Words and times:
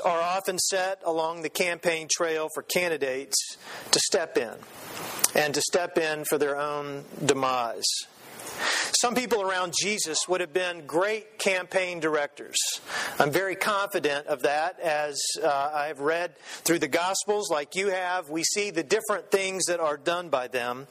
are 0.00 0.20
often 0.20 0.58
set 0.58 1.00
along 1.04 1.42
the 1.42 1.48
campaign 1.48 2.08
trail 2.10 2.48
for 2.52 2.62
candidates 2.62 3.56
to 3.90 4.00
step 4.00 4.36
in 4.36 4.54
and 5.34 5.54
to 5.54 5.60
step 5.60 5.98
in 5.98 6.24
for 6.24 6.38
their 6.38 6.58
own 6.58 7.04
demise. 7.24 7.86
Some 8.92 9.14
people 9.14 9.42
around 9.42 9.74
Jesus 9.78 10.18
would 10.28 10.40
have 10.40 10.52
been 10.52 10.86
great 10.86 11.38
campaign 11.38 12.00
directors. 12.00 12.56
I'm 13.18 13.30
very 13.30 13.54
confident 13.54 14.26
of 14.26 14.42
that 14.42 14.80
as 14.80 15.20
uh, 15.42 15.48
I 15.74 15.86
have 15.86 16.00
read 16.00 16.36
through 16.64 16.78
the 16.80 16.88
Gospels, 16.88 17.50
like 17.50 17.74
you 17.74 17.88
have. 17.88 18.28
We 18.30 18.44
see 18.44 18.70
the 18.70 18.82
different 18.82 19.30
things 19.30 19.66
that 19.66 19.80
are 19.80 19.96
done 19.96 20.28
by 20.30 20.48
them 20.48 20.86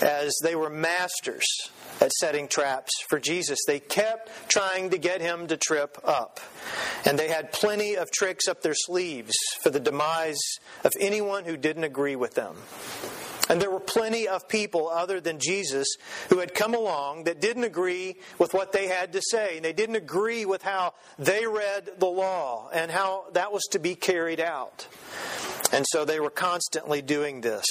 as 0.00 0.36
they 0.42 0.54
were 0.54 0.70
masters 0.70 1.46
at 2.00 2.12
setting 2.12 2.48
traps 2.48 2.90
for 3.08 3.18
Jesus. 3.18 3.58
They 3.66 3.80
kept 3.80 4.30
trying 4.48 4.90
to 4.90 4.98
get 4.98 5.20
him 5.20 5.46
to 5.48 5.56
trip 5.56 5.98
up. 6.04 6.40
And 7.04 7.18
they 7.18 7.28
had 7.28 7.52
plenty 7.52 7.96
of 7.96 8.10
tricks 8.10 8.48
up 8.48 8.62
their 8.62 8.74
sleeves 8.74 9.34
for 9.62 9.70
the 9.70 9.80
demise 9.80 10.40
of 10.84 10.92
anyone 11.00 11.44
who 11.44 11.56
didn't 11.56 11.84
agree 11.84 12.16
with 12.16 12.34
them. 12.34 12.56
And 13.48 13.60
there 13.60 13.70
were 13.70 13.80
plenty 13.80 14.28
of 14.28 14.48
people 14.48 14.88
other 14.88 15.20
than 15.20 15.38
Jesus 15.38 15.86
who 16.28 16.38
had 16.38 16.54
come 16.54 16.74
along 16.74 17.24
that 17.24 17.40
didn't 17.40 17.64
agree 17.64 18.16
with 18.38 18.52
what 18.52 18.72
they 18.72 18.88
had 18.88 19.12
to 19.14 19.22
say. 19.22 19.56
And 19.56 19.64
they 19.64 19.72
didn't 19.72 19.96
agree 19.96 20.44
with 20.44 20.62
how 20.62 20.94
they 21.18 21.46
read 21.46 21.90
the 21.98 22.06
law 22.06 22.68
and 22.72 22.90
how 22.90 23.26
that 23.32 23.52
was 23.52 23.64
to 23.70 23.78
be 23.78 23.94
carried 23.94 24.40
out. 24.40 24.86
And 25.72 25.84
so 25.88 26.04
they 26.04 26.20
were 26.20 26.30
constantly 26.30 27.02
doing 27.02 27.40
this. 27.40 27.66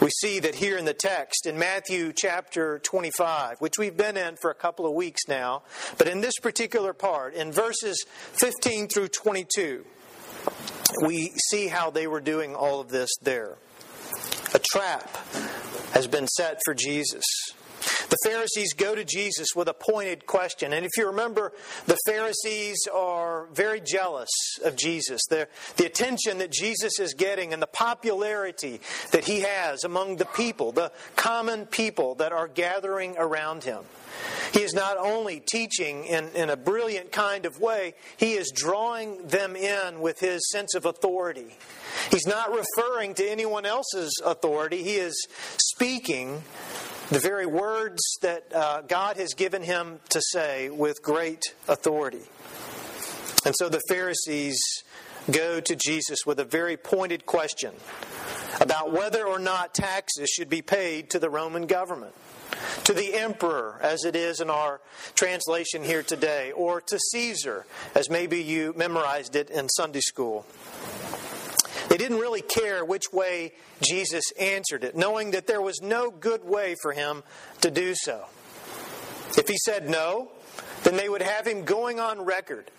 We 0.00 0.10
see 0.10 0.38
that 0.40 0.54
here 0.54 0.78
in 0.78 0.84
the 0.84 0.94
text, 0.94 1.46
in 1.46 1.58
Matthew 1.58 2.12
chapter 2.16 2.78
25, 2.78 3.60
which 3.60 3.78
we've 3.78 3.96
been 3.96 4.16
in 4.16 4.36
for 4.36 4.48
a 4.48 4.54
couple 4.54 4.86
of 4.86 4.92
weeks 4.92 5.22
now, 5.28 5.62
but 5.98 6.06
in 6.06 6.20
this 6.20 6.38
particular 6.40 6.92
part, 6.92 7.34
in 7.34 7.50
verses 7.50 8.04
15 8.34 8.86
through 8.86 9.08
22, 9.08 9.84
we 11.04 11.32
see 11.50 11.66
how 11.66 11.90
they 11.90 12.06
were 12.06 12.20
doing 12.20 12.54
all 12.54 12.80
of 12.80 12.90
this 12.90 13.10
there. 13.22 13.58
A 14.54 14.58
trap 14.72 15.14
has 15.92 16.06
been 16.06 16.26
set 16.26 16.58
for 16.64 16.74
Jesus. 16.74 17.24
The 18.08 18.16
Pharisees 18.24 18.72
go 18.72 18.94
to 18.94 19.04
Jesus 19.04 19.48
with 19.54 19.68
a 19.68 19.74
pointed 19.74 20.26
question. 20.26 20.72
And 20.72 20.84
if 20.84 20.90
you 20.96 21.06
remember, 21.06 21.52
the 21.86 21.98
Pharisees 22.06 22.88
are 22.92 23.46
very 23.52 23.80
jealous 23.80 24.30
of 24.64 24.76
Jesus. 24.76 25.20
The, 25.28 25.48
the 25.76 25.86
attention 25.86 26.38
that 26.38 26.50
Jesus 26.50 26.98
is 26.98 27.14
getting 27.14 27.52
and 27.52 27.60
the 27.60 27.66
popularity 27.66 28.80
that 29.12 29.26
he 29.26 29.40
has 29.40 29.84
among 29.84 30.16
the 30.16 30.24
people, 30.24 30.72
the 30.72 30.92
common 31.16 31.66
people 31.66 32.14
that 32.16 32.32
are 32.32 32.48
gathering 32.48 33.16
around 33.18 33.64
him. 33.64 33.84
He 34.52 34.62
is 34.62 34.72
not 34.72 34.96
only 34.96 35.40
teaching 35.40 36.04
in, 36.04 36.28
in 36.34 36.50
a 36.50 36.56
brilliant 36.56 37.12
kind 37.12 37.46
of 37.46 37.60
way, 37.60 37.94
he 38.16 38.32
is 38.32 38.52
drawing 38.54 39.26
them 39.26 39.56
in 39.56 40.00
with 40.00 40.20
his 40.20 40.48
sense 40.50 40.74
of 40.74 40.86
authority. 40.86 41.56
He's 42.10 42.26
not 42.26 42.50
referring 42.52 43.14
to 43.14 43.28
anyone 43.28 43.66
else's 43.66 44.12
authority, 44.24 44.82
he 44.82 44.96
is 44.96 45.26
speaking 45.58 46.42
the 47.10 47.18
very 47.18 47.46
words 47.46 48.02
that 48.20 48.52
uh, 48.54 48.82
God 48.82 49.16
has 49.16 49.32
given 49.32 49.62
him 49.62 49.98
to 50.10 50.20
say 50.20 50.68
with 50.68 51.02
great 51.02 51.42
authority. 51.66 52.20
And 53.46 53.54
so 53.58 53.70
the 53.70 53.80
Pharisees 53.88 54.60
go 55.30 55.60
to 55.60 55.76
Jesus 55.76 56.18
with 56.26 56.38
a 56.40 56.44
very 56.44 56.76
pointed 56.76 57.24
question 57.24 57.72
about 58.60 58.92
whether 58.92 59.26
or 59.26 59.38
not 59.38 59.74
taxes 59.74 60.28
should 60.28 60.48
be 60.48 60.62
paid 60.62 61.10
to 61.10 61.18
the 61.18 61.30
Roman 61.30 61.66
government, 61.66 62.14
to 62.88 62.94
the 62.94 63.16
emperor, 63.16 63.78
as 63.82 64.06
it 64.06 64.16
is 64.16 64.40
in 64.40 64.48
our 64.48 64.80
translation 65.14 65.84
here 65.84 66.02
today, 66.02 66.52
or 66.52 66.80
to 66.80 66.98
Caesar, 66.98 67.66
as 67.94 68.08
maybe 68.08 68.42
you 68.42 68.72
memorized 68.78 69.36
it 69.36 69.50
in 69.50 69.68
Sunday 69.68 70.00
school. 70.00 70.46
They 71.90 71.98
didn't 71.98 72.18
really 72.18 72.40
care 72.40 72.82
which 72.86 73.12
way 73.12 73.52
Jesus 73.82 74.24
answered 74.40 74.84
it, 74.84 74.96
knowing 74.96 75.32
that 75.32 75.46
there 75.46 75.60
was 75.60 75.82
no 75.82 76.10
good 76.10 76.42
way 76.44 76.76
for 76.80 76.94
him 76.94 77.24
to 77.60 77.70
do 77.70 77.92
so. 77.94 78.24
If 79.36 79.48
he 79.48 79.58
said 79.58 79.90
no, 79.90 80.30
then 80.84 80.96
they 80.96 81.10
would 81.10 81.20
have 81.20 81.46
him 81.46 81.66
going 81.66 82.00
on 82.00 82.22
record 82.22 82.70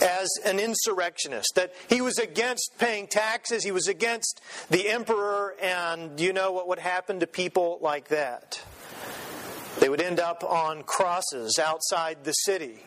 as 0.00 0.30
an 0.46 0.58
insurrectionist, 0.58 1.52
that 1.56 1.74
he 1.90 2.00
was 2.00 2.18
against 2.18 2.78
paying 2.78 3.06
taxes, 3.08 3.62
he 3.62 3.72
was 3.72 3.88
against 3.88 4.40
the 4.70 4.88
emperor, 4.88 5.54
and 5.60 6.18
you 6.18 6.32
know 6.32 6.50
what 6.50 6.66
would 6.66 6.78
happen 6.78 7.20
to 7.20 7.26
people 7.26 7.78
like 7.82 8.08
that. 8.08 8.59
They 9.80 9.88
would 9.88 10.00
end 10.00 10.20
up 10.20 10.44
on 10.44 10.82
crosses 10.82 11.58
outside 11.58 12.24
the 12.24 12.32
city 12.32 12.84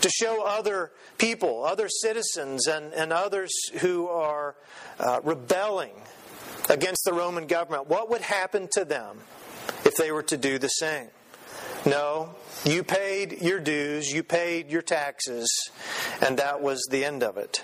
to 0.00 0.08
show 0.08 0.44
other 0.44 0.92
people, 1.18 1.64
other 1.64 1.88
citizens, 1.88 2.66
and, 2.66 2.92
and 2.92 3.12
others 3.12 3.52
who 3.80 4.08
are 4.08 4.54
uh, 5.00 5.20
rebelling 5.24 5.94
against 6.70 7.04
the 7.04 7.12
Roman 7.12 7.46
government 7.46 7.88
what 7.88 8.10
would 8.10 8.20
happen 8.20 8.68
to 8.72 8.84
them 8.84 9.18
if 9.84 9.94
they 9.96 10.12
were 10.12 10.22
to 10.24 10.36
do 10.36 10.58
the 10.58 10.68
same. 10.68 11.08
No, 11.86 12.34
you 12.64 12.82
paid 12.82 13.42
your 13.42 13.60
dues, 13.60 14.10
you 14.10 14.22
paid 14.22 14.70
your 14.70 14.80
taxes, 14.80 15.48
and 16.22 16.38
that 16.38 16.62
was 16.62 16.86
the 16.90 17.04
end 17.04 17.22
of 17.22 17.36
it. 17.36 17.62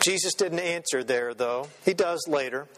Jesus 0.00 0.34
didn't 0.34 0.58
answer 0.58 1.02
there, 1.02 1.32
though. 1.32 1.68
He 1.84 1.94
does 1.94 2.26
later. 2.28 2.68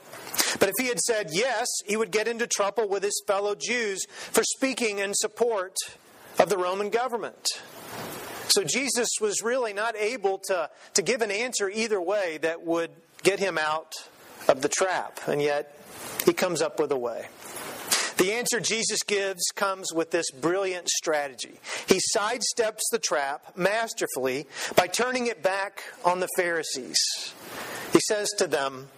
But 0.59 0.69
if 0.69 0.75
he 0.79 0.89
had 0.89 1.01
said 1.01 1.31
yes, 1.33 1.67
he 1.87 1.97
would 1.97 2.11
get 2.11 2.29
into 2.29 2.47
trouble 2.47 2.89
with 2.89 3.03
his 3.03 3.23
fellow 3.27 3.55
Jews 3.55 4.05
for 4.09 4.43
speaking 4.43 4.99
in 4.99 5.15
support 5.15 5.75
of 6.39 6.49
the 6.49 6.59
Roman 6.59 6.91
government. 6.91 7.47
So 8.49 8.63
Jesus 8.65 9.09
was 9.21 9.43
really 9.43 9.73
not 9.73 9.97
able 9.97 10.39
to, 10.47 10.71
to 10.95 11.03
give 11.03 11.21
an 11.21 11.31
answer 11.31 11.69
either 11.69 12.01
way 12.01 12.39
that 12.43 12.65
would 12.65 12.91
get 13.23 13.39
him 13.39 13.59
out 13.59 13.93
of 14.49 14.63
the 14.63 14.69
trap. 14.69 15.21
And 15.27 15.43
yet, 15.43 15.79
he 16.25 16.33
comes 16.33 16.63
up 16.63 16.79
with 16.79 16.93
a 16.93 16.97
way. 16.97 17.27
The 18.19 18.33
answer 18.33 18.61
Jesus 18.61 19.03
gives 19.03 19.43
comes 19.55 19.93
with 19.93 20.11
this 20.11 20.31
brilliant 20.31 20.89
strategy. 20.89 21.61
He 21.87 22.01
sidesteps 22.17 22.81
the 22.91 22.99
trap 22.99 23.57
masterfully 23.57 24.47
by 24.75 24.87
turning 24.87 25.27
it 25.27 25.43
back 25.43 25.83
on 26.03 26.21
the 26.21 26.29
Pharisees. 26.37 26.99
He 27.93 28.01
says 28.09 28.31
to 28.39 28.47
them, 28.47 28.89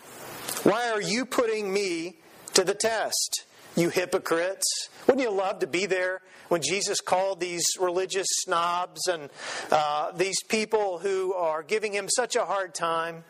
Why 0.64 0.90
are 0.90 1.00
you 1.00 1.24
putting 1.24 1.72
me 1.72 2.16
to 2.54 2.64
the 2.64 2.74
test, 2.74 3.44
you 3.76 3.90
hypocrites? 3.90 4.88
Wouldn't 5.06 5.22
you 5.22 5.30
love 5.30 5.60
to 5.60 5.66
be 5.66 5.86
there 5.86 6.20
when 6.48 6.62
Jesus 6.62 7.00
called 7.00 7.38
these 7.38 7.64
religious 7.80 8.26
snobs 8.30 9.06
and 9.06 9.30
uh, 9.70 10.12
these 10.12 10.42
people 10.42 10.98
who 10.98 11.32
are 11.34 11.62
giving 11.62 11.92
him 11.92 12.08
such 12.08 12.34
a 12.34 12.44
hard 12.44 12.74
time? 12.74 13.24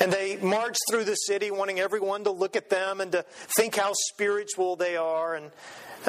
And 0.00 0.12
they 0.12 0.36
march 0.36 0.76
through 0.90 1.04
the 1.04 1.14
city 1.14 1.50
wanting 1.50 1.80
everyone 1.80 2.24
to 2.24 2.30
look 2.30 2.56
at 2.56 2.70
them 2.70 3.00
and 3.00 3.12
to 3.12 3.24
think 3.56 3.76
how 3.76 3.92
spiritual 4.10 4.76
they 4.76 4.96
are 4.96 5.34
and 5.34 5.50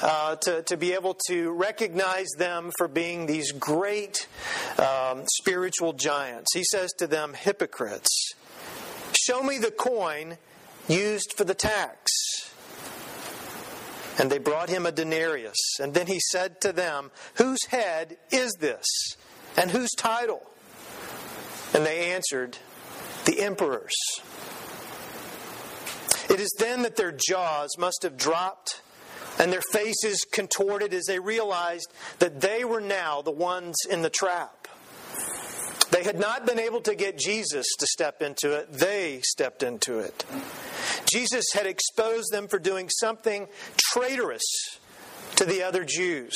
uh, 0.01 0.35
to, 0.37 0.61
to 0.63 0.77
be 0.77 0.93
able 0.93 1.17
to 1.27 1.51
recognize 1.51 2.27
them 2.37 2.71
for 2.77 2.87
being 2.87 3.25
these 3.25 3.51
great 3.51 4.27
um, 4.77 5.23
spiritual 5.39 5.93
giants. 5.93 6.53
He 6.53 6.63
says 6.63 6.91
to 6.99 7.07
them, 7.07 7.33
Hypocrites, 7.33 8.33
show 9.25 9.43
me 9.43 9.57
the 9.57 9.71
coin 9.71 10.37
used 10.87 11.33
for 11.35 11.43
the 11.43 11.53
tax. 11.53 12.11
And 14.17 14.31
they 14.31 14.37
brought 14.37 14.69
him 14.69 14.85
a 14.85 14.91
denarius. 14.91 15.57
And 15.79 15.93
then 15.93 16.07
he 16.07 16.19
said 16.31 16.61
to 16.61 16.71
them, 16.71 17.11
Whose 17.35 17.65
head 17.65 18.17
is 18.31 18.53
this? 18.59 18.85
And 19.57 19.71
whose 19.71 19.91
title? 19.91 20.41
And 21.73 21.85
they 21.85 22.13
answered, 22.13 22.57
The 23.25 23.41
emperor's. 23.41 23.95
It 26.29 26.39
is 26.39 26.53
then 26.57 26.83
that 26.83 26.95
their 26.95 27.11
jaws 27.11 27.69
must 27.77 28.03
have 28.03 28.17
dropped 28.17 28.81
and 29.37 29.51
their 29.51 29.61
faces 29.71 30.25
contorted 30.31 30.93
as 30.93 31.05
they 31.05 31.19
realized 31.19 31.91
that 32.19 32.41
they 32.41 32.63
were 32.63 32.81
now 32.81 33.21
the 33.21 33.31
ones 33.31 33.75
in 33.89 34.01
the 34.01 34.09
trap. 34.09 34.54
They 35.91 36.03
had 36.03 36.19
not 36.19 36.45
been 36.45 36.59
able 36.59 36.81
to 36.81 36.95
get 36.95 37.17
Jesus 37.17 37.65
to 37.79 37.87
step 37.87 38.21
into 38.21 38.53
it, 38.53 38.71
they 38.71 39.21
stepped 39.23 39.63
into 39.63 39.99
it. 39.99 40.25
Jesus 41.11 41.45
had 41.53 41.65
exposed 41.65 42.31
them 42.31 42.47
for 42.47 42.59
doing 42.59 42.89
something 42.89 43.47
traitorous 43.77 44.43
to 45.35 45.45
the 45.45 45.63
other 45.63 45.83
Jews, 45.83 46.33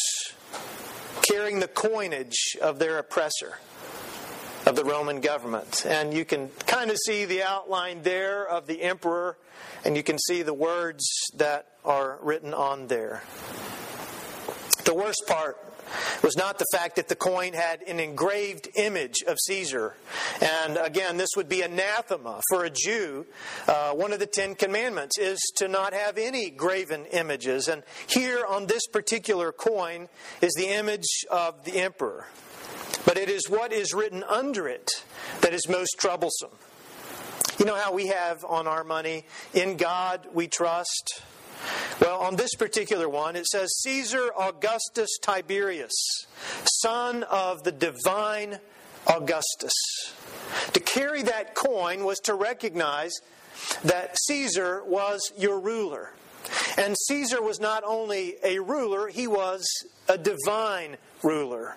carrying 1.29 1.59
the 1.59 1.67
coinage 1.67 2.57
of 2.61 2.79
their 2.79 2.97
oppressor, 2.97 3.57
of 4.65 4.75
the 4.75 4.83
Roman 4.83 5.21
government. 5.21 5.85
And 5.85 6.13
you 6.13 6.25
can 6.25 6.49
kind 6.67 6.91
of 6.91 6.97
see 7.05 7.25
the 7.25 7.43
outline 7.43 8.03
there 8.03 8.47
of 8.47 8.67
the 8.67 8.81
emperor, 8.83 9.37
and 9.83 9.95
you 9.95 10.03
can 10.03 10.19
see 10.19 10.41
the 10.41 10.53
words 10.53 11.05
that 11.35 11.67
are 11.85 12.19
written 12.21 12.53
on 12.53 12.87
there. 12.87 13.23
The 14.85 14.93
worst 14.93 15.23
part 15.27 15.57
was 16.23 16.35
not 16.35 16.59
the 16.59 16.65
fact 16.71 16.95
that 16.97 17.07
the 17.07 17.15
coin 17.15 17.53
had 17.53 17.81
an 17.83 17.99
engraved 17.99 18.69
image 18.75 19.23
of 19.27 19.37
Caesar. 19.47 19.95
And 20.41 20.77
again, 20.77 21.17
this 21.17 21.29
would 21.35 21.49
be 21.49 21.61
anathema 21.61 22.41
for 22.49 22.65
a 22.65 22.69
Jew. 22.69 23.25
Uh, 23.67 23.91
one 23.93 24.13
of 24.13 24.19
the 24.19 24.25
Ten 24.25 24.55
Commandments 24.55 25.17
is 25.17 25.39
to 25.57 25.67
not 25.67 25.93
have 25.93 26.17
any 26.17 26.49
graven 26.49 27.05
images. 27.05 27.67
And 27.67 27.83
here 28.07 28.45
on 28.45 28.67
this 28.67 28.87
particular 28.87 29.51
coin 29.51 30.09
is 30.41 30.53
the 30.53 30.67
image 30.67 31.25
of 31.29 31.63
the 31.63 31.79
emperor. 31.79 32.27
but 33.05 33.17
it 33.17 33.29
is 33.29 33.49
what 33.49 33.71
is 33.71 33.93
written 33.93 34.23
under 34.23 34.67
it 34.67 34.89
that 35.41 35.53
is 35.53 35.67
most 35.67 35.97
troublesome. 35.97 36.51
You 37.57 37.65
know 37.65 37.75
how 37.75 37.93
we 37.93 38.07
have 38.07 38.45
on 38.45 38.67
our 38.67 38.83
money, 38.83 39.25
in 39.53 39.77
God 39.77 40.27
we 40.33 40.47
trust? 40.47 41.21
Well, 41.99 42.19
on 42.21 42.37
this 42.37 42.55
particular 42.55 43.09
one, 43.09 43.35
it 43.35 43.45
says 43.45 43.69
Caesar 43.81 44.31
Augustus 44.37 45.17
Tiberius, 45.21 46.25
son 46.63 47.23
of 47.23 47.63
the 47.63 47.73
divine 47.73 48.59
Augustus. 49.05 49.73
To 50.73 50.79
carry 50.79 51.23
that 51.23 51.55
coin 51.55 52.05
was 52.05 52.19
to 52.19 52.35
recognize 52.35 53.13
that 53.83 54.17
Caesar 54.27 54.81
was 54.85 55.33
your 55.37 55.59
ruler. 55.59 56.13
And 56.77 56.95
Caesar 57.07 57.41
was 57.41 57.59
not 57.59 57.83
only 57.85 58.35
a 58.43 58.59
ruler, 58.59 59.09
he 59.09 59.27
was 59.27 59.67
a 60.07 60.17
divine 60.17 60.95
ruler. 61.21 61.75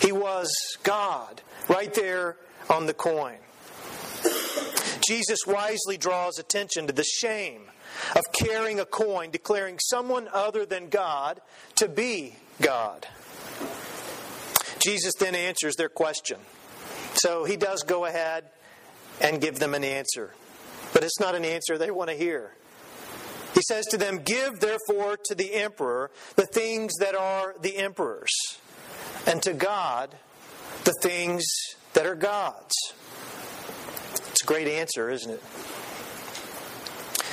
He 0.00 0.10
was 0.10 0.52
God, 0.82 1.40
right 1.68 1.94
there 1.94 2.36
on 2.68 2.86
the 2.86 2.94
coin. 2.94 3.36
Jesus 5.06 5.40
wisely 5.46 5.96
draws 5.96 6.38
attention 6.38 6.86
to 6.86 6.92
the 6.92 7.04
shame 7.04 7.62
of 8.14 8.22
carrying 8.32 8.80
a 8.80 8.84
coin 8.84 9.30
declaring 9.30 9.78
someone 9.78 10.28
other 10.32 10.64
than 10.64 10.88
God 10.88 11.40
to 11.76 11.88
be 11.88 12.36
God. 12.60 13.06
Jesus 14.78 15.14
then 15.18 15.34
answers 15.34 15.76
their 15.76 15.88
question. 15.88 16.38
So 17.14 17.44
he 17.44 17.56
does 17.56 17.82
go 17.82 18.04
ahead 18.04 18.44
and 19.20 19.40
give 19.40 19.58
them 19.58 19.74
an 19.74 19.84
answer. 19.84 20.30
But 20.92 21.04
it's 21.04 21.20
not 21.20 21.34
an 21.34 21.44
answer 21.44 21.78
they 21.78 21.90
want 21.90 22.10
to 22.10 22.16
hear. 22.16 22.54
He 23.54 23.60
says 23.62 23.84
to 23.86 23.98
them, 23.98 24.20
Give 24.24 24.58
therefore 24.60 25.18
to 25.24 25.34
the 25.34 25.54
emperor 25.54 26.10
the 26.36 26.46
things 26.46 26.94
that 27.00 27.14
are 27.14 27.54
the 27.60 27.76
emperor's, 27.76 28.32
and 29.26 29.42
to 29.42 29.52
God 29.52 30.10
the 30.84 30.94
things 31.02 31.44
that 31.92 32.06
are 32.06 32.14
God's. 32.14 32.74
Great 34.52 34.68
answer, 34.68 35.08
isn't 35.08 35.30
it? 35.30 35.42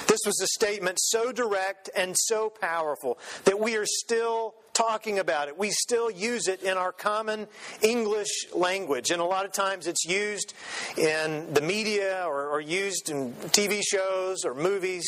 This 0.08 0.20
was 0.26 0.40
a 0.42 0.48
statement 0.48 1.00
so 1.02 1.34
direct 1.34 1.90
and 1.94 2.16
so 2.18 2.50
powerful 2.50 3.20
that 3.44 3.60
we 3.60 3.76
are 3.76 3.86
still 3.86 4.56
talking 4.72 5.20
about 5.20 5.50
it. 5.50 5.58
We 5.58 5.72
still 5.72 6.10
use 6.10 6.48
it 6.48 6.64
in 6.64 6.78
our 6.78 6.94
common 6.94 7.48
English 7.82 8.54
language. 8.54 9.12
And 9.12 9.20
a 9.20 9.26
lot 9.26 9.44
of 9.44 9.52
times 9.52 9.86
it's 9.86 10.06
used 10.06 10.54
in 10.96 11.54
the 11.54 11.60
media 11.60 12.24
or, 12.26 12.48
or 12.48 12.62
used 12.62 13.10
in 13.10 13.34
TV 13.34 13.82
shows 13.86 14.46
or 14.46 14.54
movies. 14.54 15.06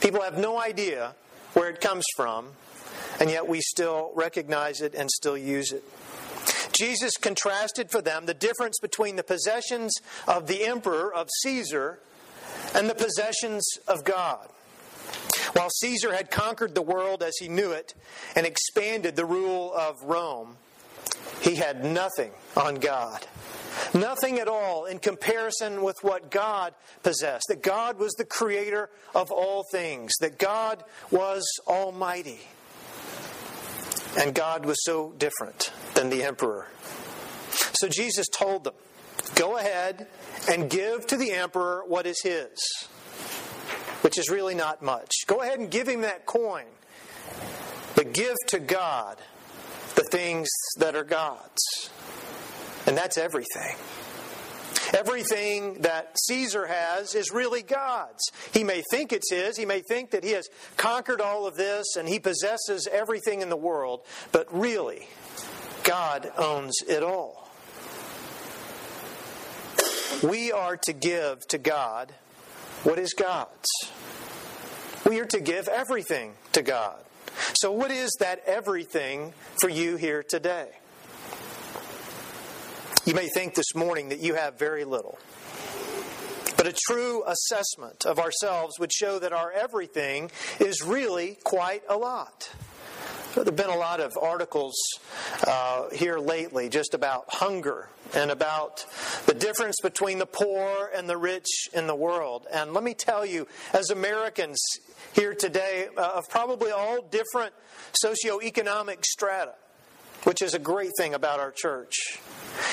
People 0.00 0.22
have 0.22 0.38
no 0.38 0.58
idea 0.58 1.14
where 1.52 1.68
it 1.68 1.82
comes 1.82 2.06
from, 2.16 2.46
and 3.20 3.28
yet 3.28 3.46
we 3.46 3.60
still 3.60 4.12
recognize 4.14 4.80
it 4.80 4.94
and 4.94 5.10
still 5.10 5.36
use 5.36 5.72
it. 5.72 5.84
Jesus 6.80 7.18
contrasted 7.18 7.90
for 7.90 8.00
them 8.00 8.24
the 8.24 8.32
difference 8.32 8.78
between 8.80 9.16
the 9.16 9.22
possessions 9.22 9.92
of 10.26 10.46
the 10.46 10.64
emperor, 10.64 11.12
of 11.12 11.28
Caesar, 11.42 11.98
and 12.74 12.88
the 12.88 12.94
possessions 12.94 13.68
of 13.86 14.02
God. 14.02 14.48
While 15.52 15.68
Caesar 15.68 16.14
had 16.14 16.30
conquered 16.30 16.74
the 16.74 16.80
world 16.80 17.22
as 17.22 17.34
he 17.38 17.48
knew 17.48 17.72
it 17.72 17.92
and 18.34 18.46
expanded 18.46 19.14
the 19.14 19.26
rule 19.26 19.74
of 19.74 20.02
Rome, 20.04 20.56
he 21.42 21.56
had 21.56 21.84
nothing 21.84 22.30
on 22.56 22.76
God. 22.76 23.26
Nothing 23.92 24.38
at 24.38 24.48
all 24.48 24.86
in 24.86 25.00
comparison 25.00 25.82
with 25.82 26.02
what 26.02 26.30
God 26.30 26.72
possessed. 27.02 27.44
That 27.48 27.62
God 27.62 27.98
was 27.98 28.12
the 28.12 28.24
creator 28.24 28.88
of 29.14 29.30
all 29.30 29.64
things, 29.70 30.12
that 30.20 30.38
God 30.38 30.82
was 31.10 31.44
almighty. 31.66 32.40
And 34.18 34.34
God 34.34 34.66
was 34.66 34.76
so 34.84 35.12
different 35.18 35.72
than 35.94 36.10
the 36.10 36.24
emperor. 36.24 36.68
So 37.74 37.88
Jesus 37.88 38.26
told 38.28 38.64
them, 38.64 38.74
Go 39.34 39.56
ahead 39.56 40.06
and 40.50 40.68
give 40.68 41.06
to 41.08 41.16
the 41.16 41.32
emperor 41.32 41.84
what 41.86 42.06
is 42.06 42.20
his 42.22 42.58
which 44.02 44.18
is 44.18 44.28
really 44.30 44.54
not 44.54 44.82
much. 44.82 45.10
Go 45.26 45.42
ahead 45.42 45.58
and 45.58 45.70
give 45.70 45.88
him 45.88 46.02
that 46.02 46.26
coin. 46.26 46.64
But 47.94 48.12
give 48.12 48.36
to 48.48 48.58
God 48.58 49.18
the 49.94 50.04
things 50.10 50.48
that 50.78 50.94
are 50.96 51.04
God's. 51.04 51.90
And 52.86 52.96
that's 52.96 53.18
everything. 53.18 53.76
Everything 55.00 55.80
that 55.80 56.14
Caesar 56.26 56.66
has 56.66 57.14
is 57.14 57.30
really 57.32 57.62
God's. 57.62 58.20
He 58.52 58.64
may 58.64 58.82
think 58.90 59.14
it's 59.14 59.30
his, 59.30 59.56
he 59.56 59.64
may 59.64 59.80
think 59.80 60.10
that 60.10 60.24
he 60.24 60.32
has 60.32 60.46
conquered 60.76 61.22
all 61.22 61.46
of 61.46 61.56
this 61.56 61.96
and 61.96 62.06
he 62.06 62.18
possesses 62.18 62.86
everything 62.92 63.40
in 63.40 63.48
the 63.48 63.56
world, 63.56 64.02
but 64.30 64.46
really, 64.52 65.08
God 65.84 66.30
owns 66.36 66.82
it 66.86 67.02
all. 67.02 67.48
We 70.22 70.52
are 70.52 70.76
to 70.76 70.92
give 70.92 71.46
to 71.48 71.56
God 71.56 72.12
what 72.82 72.98
is 72.98 73.14
God's. 73.14 73.70
We 75.06 75.18
are 75.20 75.26
to 75.26 75.40
give 75.40 75.66
everything 75.68 76.34
to 76.52 76.60
God. 76.60 76.98
So, 77.54 77.72
what 77.72 77.90
is 77.90 78.10
that 78.20 78.42
everything 78.44 79.32
for 79.62 79.70
you 79.70 79.96
here 79.96 80.22
today? 80.22 80.68
You 83.10 83.16
may 83.16 83.26
think 83.26 83.56
this 83.56 83.74
morning 83.74 84.10
that 84.10 84.20
you 84.20 84.34
have 84.34 84.56
very 84.56 84.84
little. 84.84 85.18
But 86.56 86.68
a 86.68 86.72
true 86.72 87.24
assessment 87.26 88.06
of 88.06 88.20
ourselves 88.20 88.78
would 88.78 88.92
show 88.92 89.18
that 89.18 89.32
our 89.32 89.50
everything 89.50 90.30
is 90.60 90.80
really 90.80 91.36
quite 91.42 91.82
a 91.88 91.96
lot. 91.96 92.48
There 93.34 93.42
have 93.42 93.56
been 93.56 93.68
a 93.68 93.76
lot 93.76 93.98
of 93.98 94.16
articles 94.16 94.76
uh, 95.44 95.90
here 95.90 96.20
lately 96.20 96.68
just 96.68 96.94
about 96.94 97.24
hunger 97.26 97.88
and 98.14 98.30
about 98.30 98.86
the 99.26 99.34
difference 99.34 99.80
between 99.82 100.20
the 100.20 100.26
poor 100.26 100.88
and 100.94 101.08
the 101.08 101.16
rich 101.16 101.68
in 101.72 101.88
the 101.88 101.96
world. 101.96 102.46
And 102.52 102.74
let 102.74 102.84
me 102.84 102.94
tell 102.94 103.26
you, 103.26 103.48
as 103.72 103.90
Americans 103.90 104.62
here 105.14 105.34
today, 105.34 105.88
uh, 105.96 106.12
of 106.14 106.28
probably 106.28 106.70
all 106.70 107.02
different 107.02 107.54
socioeconomic 108.04 109.04
strata, 109.04 109.54
which 110.22 110.42
is 110.42 110.54
a 110.54 110.60
great 110.60 110.92
thing 110.96 111.14
about 111.14 111.40
our 111.40 111.50
church, 111.50 112.20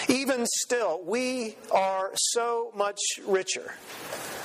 even 0.07 0.45
still, 0.45 1.01
we 1.05 1.55
are 1.71 2.11
so 2.15 2.71
much 2.75 2.99
richer 3.25 3.73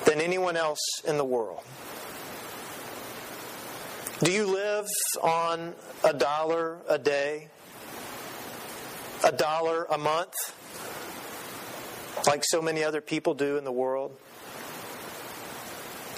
than 0.04 0.20
anyone 0.20 0.56
else 0.56 0.80
in 1.06 1.18
the 1.18 1.24
world. 1.24 1.62
Do 4.22 4.30
you 4.30 4.46
live 4.46 4.86
on 5.22 5.74
a 6.04 6.12
dollar 6.12 6.78
a 6.88 6.98
day? 6.98 7.48
A 9.24 9.32
dollar 9.32 9.84
a 9.84 9.98
month? 9.98 10.34
Like 12.26 12.44
so 12.44 12.62
many 12.62 12.84
other 12.84 13.00
people 13.00 13.34
do 13.34 13.56
in 13.56 13.64
the 13.64 13.72
world? 13.72 14.16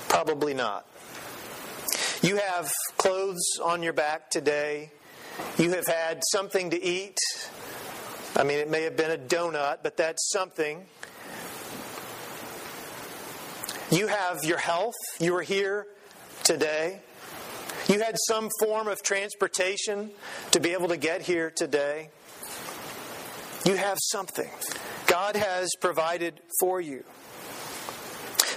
Probably 0.09 0.55
not. 0.55 0.87
You 2.23 2.37
have 2.37 2.71
clothes 2.97 3.59
on 3.63 3.83
your 3.83 3.93
back 3.93 4.31
today. 4.31 4.93
You 5.59 5.73
have 5.73 5.87
had 5.87 6.23
something 6.31 6.71
to 6.71 6.83
eat. 6.83 7.19
I 8.37 8.43
mean, 8.43 8.59
it 8.59 8.69
may 8.69 8.83
have 8.83 8.97
been 8.97 9.13
a 9.13 9.17
donut, 9.17 9.79
but 9.83 9.97
that's 9.97 10.31
something. 10.33 10.85
You 13.93 14.09
have 14.09 14.43
your 14.43 14.59
health. 14.59 14.95
You 15.21 15.37
are 15.37 15.43
here 15.43 15.87
today. 16.43 17.01
You 17.89 18.01
had 18.01 18.17
some 18.27 18.49
form 18.61 18.89
of 18.89 19.03
transportation 19.03 20.11
to 20.51 20.59
be 20.59 20.73
able 20.73 20.89
to 20.89 20.97
get 20.97 21.23
here 21.23 21.51
today. 21.51 22.09
You 23.65 23.77
have 23.77 23.99
something. 24.01 24.51
God 25.07 25.37
has 25.37 25.71
provided 25.81 26.41
for 26.59 26.81
you. 26.81 27.05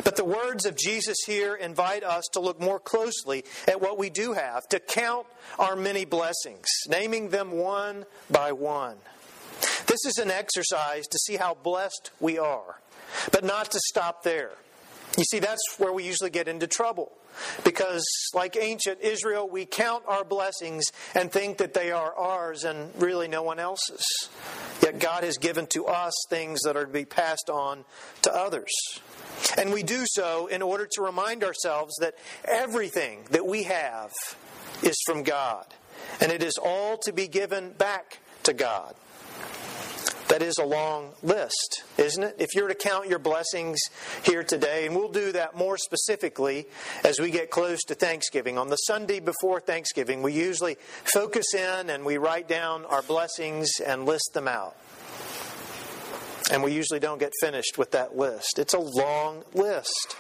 But 0.03 0.15
the 0.15 0.25
words 0.25 0.65
of 0.65 0.75
Jesus 0.75 1.17
here 1.25 1.55
invite 1.55 2.03
us 2.03 2.25
to 2.33 2.39
look 2.39 2.59
more 2.59 2.79
closely 2.79 3.43
at 3.67 3.81
what 3.81 3.97
we 3.97 4.09
do 4.09 4.33
have, 4.33 4.67
to 4.69 4.79
count 4.79 5.27
our 5.59 5.75
many 5.75 6.05
blessings, 6.05 6.67
naming 6.87 7.29
them 7.29 7.51
one 7.51 8.05
by 8.29 8.53
one. 8.53 8.97
This 9.87 10.05
is 10.05 10.17
an 10.17 10.29
exercise 10.29 11.07
to 11.07 11.17
see 11.17 11.37
how 11.37 11.55
blessed 11.55 12.11
we 12.19 12.37
are, 12.37 12.79
but 13.31 13.43
not 13.43 13.71
to 13.71 13.79
stop 13.79 14.23
there. 14.23 14.51
You 15.17 15.23
see, 15.23 15.39
that's 15.39 15.61
where 15.77 15.91
we 15.91 16.03
usually 16.03 16.29
get 16.29 16.47
into 16.47 16.67
trouble. 16.67 17.11
Because, 17.63 18.03
like 18.33 18.57
ancient 18.57 19.01
Israel, 19.01 19.47
we 19.47 19.65
count 19.65 20.03
our 20.07 20.23
blessings 20.23 20.85
and 21.15 21.31
think 21.31 21.59
that 21.59 21.73
they 21.73 21.91
are 21.91 22.13
ours 22.15 22.63
and 22.63 22.91
really 23.01 23.27
no 23.27 23.43
one 23.43 23.59
else's. 23.59 24.03
Yet 24.81 24.99
God 24.99 25.23
has 25.23 25.37
given 25.37 25.67
to 25.67 25.85
us 25.85 26.13
things 26.29 26.61
that 26.63 26.75
are 26.75 26.85
to 26.85 26.91
be 26.91 27.05
passed 27.05 27.49
on 27.49 27.85
to 28.23 28.33
others. 28.33 28.71
And 29.57 29.71
we 29.71 29.83
do 29.83 30.03
so 30.05 30.47
in 30.47 30.61
order 30.61 30.87
to 30.93 31.01
remind 31.01 31.43
ourselves 31.43 31.95
that 32.01 32.15
everything 32.45 33.25
that 33.31 33.45
we 33.45 33.63
have 33.63 34.11
is 34.83 34.97
from 35.05 35.23
God. 35.23 35.65
And 36.19 36.31
it 36.31 36.43
is 36.43 36.57
all 36.57 36.97
to 37.03 37.13
be 37.13 37.27
given 37.27 37.71
back 37.71 38.19
to 38.43 38.53
God. 38.53 38.95
That 40.37 40.45
is 40.45 40.59
a 40.59 40.65
long 40.65 41.13
list, 41.23 41.81
isn't 41.97 42.23
it? 42.23 42.35
If 42.37 42.53
you're 42.53 42.67
to 42.67 42.75
count 42.75 43.07
your 43.09 43.17
blessings 43.17 43.79
here 44.21 44.43
today, 44.43 44.85
and 44.85 44.95
we'll 44.95 45.11
do 45.11 45.31
that 45.31 45.57
more 45.57 45.79
specifically 45.79 46.67
as 47.03 47.19
we 47.19 47.31
get 47.31 47.49
close 47.49 47.81
to 47.85 47.95
Thanksgiving. 47.95 48.55
On 48.59 48.69
the 48.69 48.75
Sunday 48.75 49.19
before 49.19 49.59
Thanksgiving, 49.59 50.21
we 50.21 50.33
usually 50.33 50.77
focus 51.11 51.55
in 51.55 51.89
and 51.89 52.05
we 52.05 52.19
write 52.19 52.47
down 52.47 52.85
our 52.85 53.01
blessings 53.01 53.67
and 53.83 54.05
list 54.05 54.29
them 54.35 54.47
out. 54.47 54.75
And 56.51 56.61
we 56.61 56.71
usually 56.71 56.99
don't 56.99 57.17
get 57.17 57.33
finished 57.41 57.79
with 57.79 57.89
that 57.93 58.15
list. 58.15 58.59
It's 58.59 58.75
a 58.75 58.79
long 58.79 59.43
list. 59.55 60.17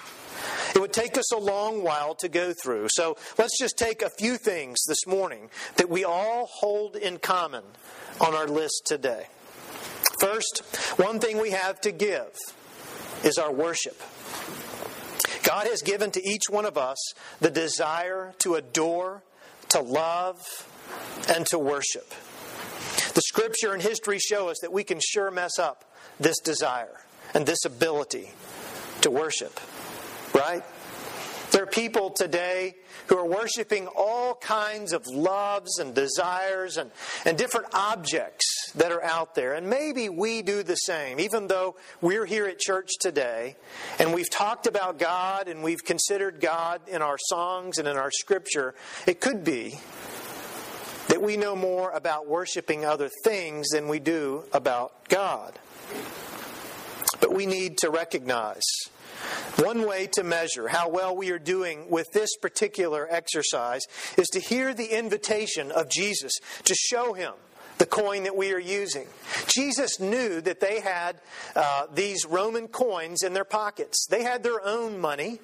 It 0.73 0.79
would 0.79 0.93
take 0.93 1.15
us 1.19 1.31
a 1.31 1.37
long 1.37 1.83
while 1.83 2.15
to 2.15 2.27
go 2.27 2.53
through. 2.63 2.87
So 2.89 3.17
let's 3.37 3.59
just 3.59 3.77
take 3.77 4.01
a 4.01 4.09
few 4.17 4.37
things 4.37 4.79
this 4.87 5.05
morning 5.05 5.51
that 5.75 5.91
we 5.91 6.03
all 6.03 6.49
hold 6.51 6.95
in 6.95 7.19
common 7.19 7.63
on 8.19 8.33
our 8.33 8.47
list 8.47 8.81
today. 8.87 9.27
First, 10.19 10.63
one 10.97 11.19
thing 11.19 11.39
we 11.39 11.51
have 11.51 11.79
to 11.81 11.91
give 11.91 12.35
is 13.23 13.37
our 13.37 13.51
worship. 13.51 14.01
God 15.43 15.67
has 15.67 15.81
given 15.81 16.11
to 16.11 16.27
each 16.27 16.43
one 16.49 16.65
of 16.65 16.77
us 16.77 16.97
the 17.39 17.49
desire 17.49 18.33
to 18.39 18.55
adore, 18.55 19.23
to 19.69 19.79
love, 19.79 20.67
and 21.29 21.45
to 21.47 21.59
worship. 21.59 22.13
The 23.13 23.21
scripture 23.21 23.73
and 23.73 23.81
history 23.81 24.19
show 24.19 24.49
us 24.49 24.57
that 24.61 24.71
we 24.71 24.83
can 24.83 24.99
sure 24.99 25.31
mess 25.31 25.57
up 25.57 25.85
this 26.19 26.39
desire 26.39 27.01
and 27.33 27.45
this 27.45 27.65
ability 27.65 28.31
to 29.01 29.11
worship, 29.11 29.59
right? 30.33 30.63
There 31.57 31.63
are 31.63 31.65
people 31.65 32.11
today 32.11 32.75
who 33.07 33.17
are 33.17 33.25
worshiping 33.25 33.87
all 33.87 34.35
kinds 34.35 34.93
of 34.93 35.07
loves 35.07 35.79
and 35.79 35.95
desires 35.95 36.77
and, 36.77 36.91
and 37.25 37.35
different 37.35 37.73
objects 37.73 38.45
that 38.75 38.91
are 38.91 39.03
out 39.03 39.33
there. 39.33 39.55
And 39.55 39.67
maybe 39.67 40.07
we 40.07 40.43
do 40.43 40.61
the 40.61 40.75
same, 40.75 41.19
even 41.19 41.47
though 41.47 41.75
we're 41.99 42.27
here 42.27 42.45
at 42.45 42.59
church 42.59 42.91
today 42.99 43.55
and 43.97 44.13
we've 44.13 44.29
talked 44.29 44.67
about 44.67 44.99
God 44.99 45.47
and 45.47 45.63
we've 45.63 45.83
considered 45.83 46.41
God 46.41 46.81
in 46.87 47.01
our 47.01 47.17
songs 47.17 47.79
and 47.79 47.87
in 47.87 47.97
our 47.97 48.11
scripture. 48.11 48.75
It 49.07 49.19
could 49.19 49.43
be 49.43 49.79
that 51.07 51.23
we 51.23 51.37
know 51.37 51.55
more 51.55 51.89
about 51.89 52.27
worshiping 52.27 52.85
other 52.85 53.09
things 53.23 53.69
than 53.69 53.87
we 53.87 53.97
do 53.97 54.43
about 54.53 55.09
God. 55.09 55.57
But 57.19 57.33
we 57.33 57.47
need 57.47 57.79
to 57.79 57.89
recognize 57.89 58.61
one 59.57 59.87
way 59.87 60.07
to 60.13 60.23
measure 60.23 60.67
how 60.67 60.89
well 60.89 61.15
we 61.15 61.31
are 61.31 61.39
doing 61.39 61.89
with 61.89 62.11
this 62.11 62.35
particular 62.37 63.07
exercise 63.09 63.81
is 64.17 64.27
to 64.29 64.39
hear 64.39 64.73
the 64.73 64.97
invitation 64.97 65.71
of 65.71 65.89
Jesus 65.89 66.33
to 66.63 66.75
show 66.75 67.13
him 67.13 67.33
the 67.77 67.85
coin 67.85 68.23
that 68.23 68.35
we 68.35 68.53
are 68.53 68.59
using. 68.59 69.07
Jesus 69.47 69.99
knew 69.99 70.41
that 70.41 70.59
they 70.59 70.79
had 70.79 71.19
uh, 71.55 71.87
these 71.93 72.25
Roman 72.25 72.67
coins 72.67 73.23
in 73.23 73.33
their 73.33 73.45
pockets, 73.45 74.07
they 74.09 74.23
had 74.23 74.43
their 74.43 74.65
own 74.65 74.99
money. 74.99 75.39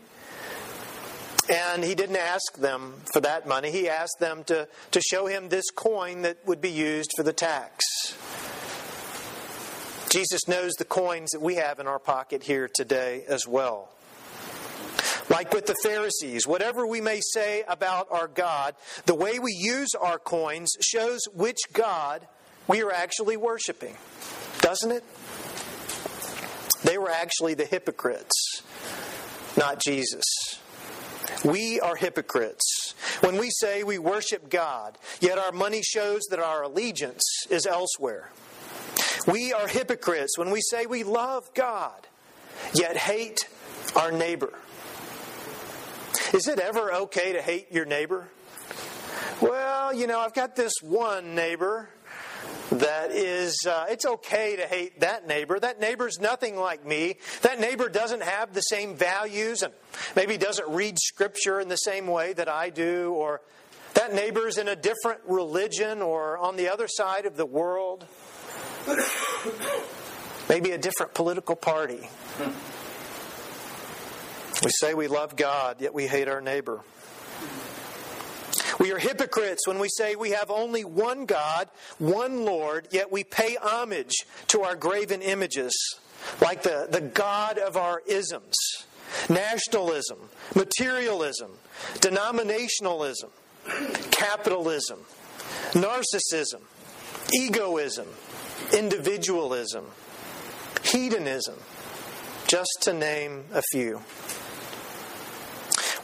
And 1.50 1.84
he 1.84 1.94
didn't 1.94 2.16
ask 2.16 2.56
them 2.58 2.94
for 3.12 3.20
that 3.20 3.46
money. 3.46 3.70
He 3.70 3.90
asked 3.90 4.18
them 4.22 4.46
to, 4.46 4.66
to 4.92 5.02
show 5.02 5.26
him 5.26 5.50
this 5.50 5.70
coin 5.72 6.22
that 6.22 6.38
would 6.46 6.62
be 6.62 6.72
used 6.72 7.12
for 7.18 7.24
the 7.24 7.34
tax. 7.34 7.84
Jesus 10.10 10.48
knows 10.48 10.72
the 10.76 10.86
coins 10.86 11.32
that 11.32 11.42
we 11.42 11.56
have 11.56 11.80
in 11.80 11.88
our 11.88 12.00
pocket 12.00 12.44
here 12.44 12.70
today 12.74 13.26
as 13.28 13.46
well. 13.46 13.90
Like 15.34 15.52
with 15.52 15.66
the 15.66 15.74
Pharisees, 15.82 16.46
whatever 16.46 16.86
we 16.86 17.02
may 17.02 17.20
say 17.20 17.64
about 17.68 18.08
our 18.12 18.28
God, 18.28 18.76
the 19.08 19.16
way 19.16 19.40
we 19.40 19.52
use 19.52 19.96
our 20.00 20.20
coins 20.20 20.76
shows 20.80 21.22
which 21.34 21.58
God 21.74 22.28
we 22.68 22.84
are 22.84 22.92
actually 22.92 23.36
worshiping, 23.36 23.98
doesn't 24.60 24.92
it? 24.92 25.04
They 26.84 27.00
were 27.00 27.10
actually 27.10 27.56
the 27.56 27.66
hypocrites, 27.66 28.62
not 29.58 29.82
Jesus. 29.82 30.24
We 31.44 31.80
are 31.80 31.96
hypocrites. 31.96 32.94
When 33.22 33.40
we 33.40 33.50
say 33.50 33.84
we 33.84 33.98
worship 33.98 34.52
God, 34.52 35.00
yet 35.20 35.40
our 35.40 35.52
money 35.52 35.82
shows 35.82 36.22
that 36.30 36.40
our 36.42 36.62
allegiance 36.62 37.24
is 37.50 37.66
elsewhere. 37.66 38.30
We 39.26 39.52
are 39.52 39.68
hypocrites 39.68 40.38
when 40.38 40.52
we 40.52 40.62
say 40.62 40.86
we 40.86 41.04
love 41.04 41.52
God, 41.56 42.06
yet 42.76 42.98
hate 42.98 43.40
our 43.96 44.12
neighbor. 44.12 44.54
Is 46.34 46.48
it 46.48 46.58
ever 46.58 46.92
okay 46.92 47.34
to 47.34 47.42
hate 47.44 47.72
your 47.72 47.86
neighbor? 47.86 48.28
Well, 49.40 49.94
you 49.94 50.08
know, 50.08 50.20
I've 50.20 50.34
got 50.34 50.56
this 50.56 50.74
one 50.82 51.36
neighbor 51.36 51.90
that 52.72 53.12
is, 53.12 53.68
uh, 53.68 53.86
it's 53.88 54.04
okay 54.04 54.56
to 54.56 54.64
hate 54.66 55.02
that 55.02 55.28
neighbor. 55.28 55.60
That 55.60 55.80
neighbor's 55.80 56.20
nothing 56.20 56.58
like 56.58 56.84
me. 56.84 57.18
That 57.44 57.60
neighbor 57.60 57.88
doesn't 57.88 58.24
have 58.24 58.52
the 58.52 58.62
same 58.62 58.96
values 58.96 59.62
and 59.62 59.72
maybe 60.16 60.38
doesn't 60.38 60.68
read 60.70 60.98
scripture 60.98 61.60
in 61.60 61.68
the 61.68 61.76
same 61.76 62.08
way 62.08 62.34
that 62.34 62.50
I 62.50 62.72
do, 62.72 63.14
or 63.14 63.42
that 63.94 64.16
neighbor's 64.16 64.58
in 64.58 64.68
a 64.68 64.76
different 64.76 65.22
religion 65.28 66.02
or 66.02 66.40
on 66.40 66.56
the 66.56 66.70
other 66.70 66.88
side 66.88 67.28
of 67.28 67.38
the 67.38 67.46
world. 67.46 68.08
Maybe 70.50 70.72
a 70.72 70.80
different 70.80 71.14
political 71.14 71.56
party. 71.56 72.10
We 74.62 74.72
say 74.72 74.94
we 74.94 75.08
love 75.08 75.36
God, 75.36 75.82
yet 75.82 75.94
we 75.94 76.08
hate 76.08 76.28
our 76.28 76.42
neighbor. 76.42 76.82
We 78.80 78.92
are 78.92 78.98
hypocrites 78.98 79.68
when 79.68 79.80
we 79.80 79.88
say 79.90 80.16
we 80.16 80.32
have 80.32 80.50
only 80.50 80.84
one 80.84 81.26
God, 81.26 81.70
one 82.00 82.46
Lord, 82.46 82.88
yet 82.92 83.12
we 83.12 83.24
pay 83.24 83.58
homage 83.62 84.14
to 84.48 84.62
our 84.62 84.76
graven 84.76 85.22
images, 85.22 85.74
like 86.42 86.64
the, 86.64 86.88
the 86.90 87.02
God 87.02 87.58
of 87.58 87.78
our 87.78 88.02
isms 88.06 88.56
nationalism, 89.30 90.18
materialism, 90.56 91.52
denominationalism, 91.96 93.30
capitalism, 94.12 95.00
narcissism, 95.74 96.62
egoism, 97.34 98.08
individualism, 98.76 99.86
hedonism, 100.84 101.56
just 102.48 102.78
to 102.82 102.94
name 102.94 103.46
a 103.54 103.62
few. 103.72 104.02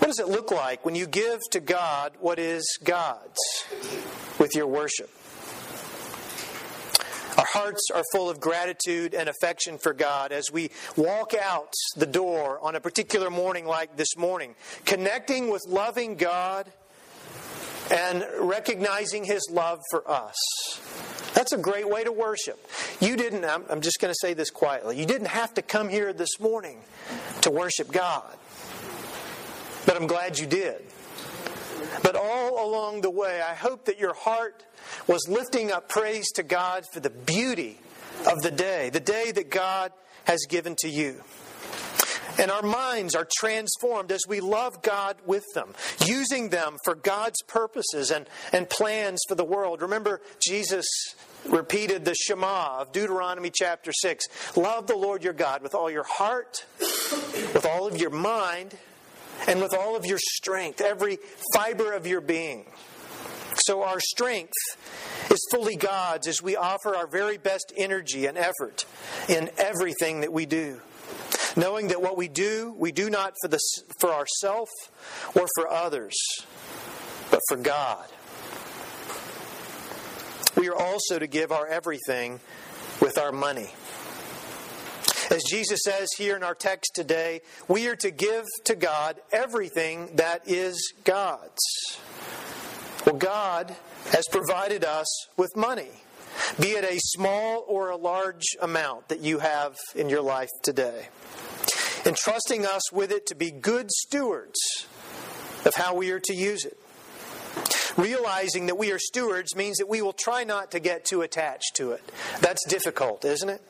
What 0.09 0.17
does 0.17 0.27
it 0.27 0.31
look 0.31 0.49
like 0.49 0.83
when 0.83 0.95
you 0.95 1.05
give 1.05 1.39
to 1.51 1.59
God 1.59 2.13
what 2.19 2.39
is 2.39 2.79
God's 2.83 3.37
with 4.39 4.55
your 4.55 4.65
worship? 4.65 5.07
Our 7.37 7.45
hearts 7.45 7.89
are 7.93 8.01
full 8.11 8.27
of 8.27 8.39
gratitude 8.39 9.13
and 9.13 9.29
affection 9.29 9.77
for 9.77 9.93
God 9.93 10.31
as 10.31 10.51
we 10.51 10.71
walk 10.97 11.35
out 11.39 11.71
the 11.95 12.07
door 12.07 12.57
on 12.63 12.75
a 12.75 12.79
particular 12.79 13.29
morning 13.29 13.67
like 13.67 13.97
this 13.97 14.17
morning, 14.17 14.55
connecting 14.83 15.51
with 15.51 15.61
loving 15.67 16.15
God 16.15 16.65
and 17.91 18.25
recognizing 18.39 19.23
His 19.23 19.47
love 19.51 19.79
for 19.91 20.09
us. 20.09 20.35
That's 21.35 21.51
a 21.51 21.57
great 21.59 21.87
way 21.87 22.03
to 22.03 22.11
worship. 22.11 22.59
You 22.99 23.15
didn't, 23.15 23.45
I'm, 23.45 23.63
I'm 23.69 23.81
just 23.81 23.99
going 24.01 24.11
to 24.11 24.17
say 24.19 24.33
this 24.33 24.49
quietly, 24.49 24.99
you 24.99 25.05
didn't 25.05 25.27
have 25.27 25.53
to 25.53 25.61
come 25.61 25.87
here 25.87 26.13
this 26.13 26.39
morning 26.39 26.79
to 27.41 27.51
worship 27.51 27.91
God. 27.91 28.35
But 29.89 29.99
I'm 29.99 30.05
glad 30.05 30.37
you 30.37 30.45
did. 30.45 30.83
But 32.03 32.15
all 32.15 32.63
along 32.63 33.01
the 33.01 33.09
way, 33.09 33.41
I 33.41 33.55
hope 33.55 33.85
that 33.85 33.97
your 33.97 34.13
heart 34.13 34.63
was 35.07 35.27
lifting 35.27 35.71
up 35.71 35.89
praise 35.89 36.29
to 36.33 36.43
God 36.43 36.83
for 36.93 36.99
the 36.99 37.09
beauty 37.09 37.79
of 38.29 38.39
the 38.43 38.51
day, 38.51 38.91
the 38.91 38.99
day 38.99 39.31
that 39.31 39.49
God 39.49 39.91
has 40.25 40.45
given 40.47 40.75
to 40.81 40.87
you. 40.87 41.23
And 42.37 42.51
our 42.51 42.61
minds 42.61 43.15
are 43.15 43.27
transformed 43.39 44.11
as 44.11 44.21
we 44.27 44.41
love 44.41 44.83
God 44.83 45.17
with 45.25 45.45
them, 45.55 45.73
using 46.05 46.49
them 46.49 46.77
for 46.85 46.93
God's 46.93 47.41
purposes 47.47 48.11
and, 48.11 48.29
and 48.53 48.69
plans 48.69 49.23
for 49.27 49.33
the 49.33 49.43
world. 49.43 49.81
Remember, 49.81 50.21
Jesus 50.39 50.85
repeated 51.47 52.05
the 52.05 52.13
Shema 52.13 52.81
of 52.81 52.91
Deuteronomy 52.91 53.49
chapter 53.51 53.91
6 53.91 54.55
Love 54.55 54.85
the 54.85 54.95
Lord 54.95 55.23
your 55.23 55.33
God 55.33 55.63
with 55.63 55.73
all 55.73 55.89
your 55.89 56.03
heart, 56.03 56.63
with 56.79 57.65
all 57.65 57.87
of 57.87 57.97
your 57.97 58.11
mind, 58.11 58.77
and 59.47 59.61
with 59.61 59.73
all 59.73 59.95
of 59.95 60.05
your 60.05 60.19
strength, 60.19 60.81
every 60.81 61.17
fiber 61.53 61.93
of 61.93 62.05
your 62.05 62.21
being. 62.21 62.65
So 63.55 63.83
our 63.83 63.99
strength 63.99 64.53
is 65.29 65.39
fully 65.51 65.75
God's 65.75 66.27
as 66.27 66.41
we 66.41 66.55
offer 66.55 66.95
our 66.95 67.07
very 67.07 67.37
best 67.37 67.73
energy 67.77 68.25
and 68.25 68.37
effort 68.37 68.85
in 69.27 69.49
everything 69.57 70.21
that 70.21 70.31
we 70.31 70.45
do. 70.45 70.79
Knowing 71.55 71.87
that 71.89 72.01
what 72.01 72.15
we 72.15 72.27
do, 72.27 72.73
we 72.77 72.91
do 72.91 73.09
not 73.09 73.33
for, 73.41 73.47
the, 73.47 73.59
for 73.99 74.13
ourselves 74.13 74.71
or 75.35 75.47
for 75.55 75.69
others, 75.69 76.15
but 77.31 77.41
for 77.47 77.57
God. 77.57 78.05
We 80.55 80.69
are 80.69 80.75
also 80.75 81.19
to 81.19 81.27
give 81.27 81.51
our 81.51 81.67
everything 81.67 82.39
with 83.01 83.17
our 83.17 83.31
money. 83.31 83.71
As 85.29 85.43
Jesus 85.43 85.81
says 85.83 86.07
here 86.17 86.35
in 86.35 86.41
our 86.41 86.55
text 86.55 86.95
today, 86.95 87.41
we 87.67 87.87
are 87.87 87.95
to 87.97 88.09
give 88.09 88.45
to 88.65 88.73
God 88.73 89.17
everything 89.31 90.09
that 90.15 90.47
is 90.47 90.93
God's. 91.03 91.61
Well, 93.05 93.15
God 93.15 93.75
has 94.11 94.25
provided 94.31 94.83
us 94.83 95.07
with 95.37 95.55
money, 95.55 95.91
be 96.59 96.69
it 96.69 96.83
a 96.83 96.97
small 96.97 97.63
or 97.67 97.89
a 97.89 97.95
large 97.95 98.43
amount 98.59 99.09
that 99.09 99.19
you 99.19 99.37
have 99.37 99.75
in 99.93 100.09
your 100.09 100.23
life 100.23 100.49
today, 100.63 101.09
entrusting 102.07 102.65
us 102.65 102.91
with 102.91 103.11
it 103.11 103.27
to 103.27 103.35
be 103.35 103.51
good 103.51 103.91
stewards 103.91 104.87
of 105.63 105.75
how 105.75 105.93
we 105.93 106.09
are 106.09 106.19
to 106.21 106.33
use 106.33 106.65
it. 106.65 106.77
Realizing 107.97 108.65
that 108.65 108.79
we 108.79 108.91
are 108.91 108.99
stewards 108.99 109.55
means 109.55 109.77
that 109.77 109.87
we 109.87 110.01
will 110.01 110.13
try 110.13 110.43
not 110.43 110.71
to 110.71 110.79
get 110.79 111.05
too 111.05 111.21
attached 111.21 111.75
to 111.75 111.91
it. 111.91 112.01
That's 112.41 112.65
difficult, 112.67 113.25
isn't 113.25 113.49
it? 113.49 113.61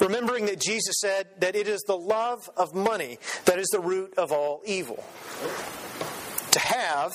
Remembering 0.00 0.46
that 0.46 0.60
Jesus 0.60 0.96
said 1.00 1.26
that 1.38 1.56
it 1.56 1.68
is 1.68 1.82
the 1.82 1.96
love 1.96 2.48
of 2.56 2.74
money 2.74 3.18
that 3.46 3.58
is 3.58 3.68
the 3.68 3.80
root 3.80 4.14
of 4.18 4.32
all 4.32 4.60
evil. 4.64 5.02
To 6.52 6.58
have 6.58 7.12